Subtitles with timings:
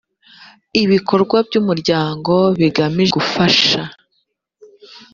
[0.83, 3.81] ibikorwa by’umuryango bigamije gufasha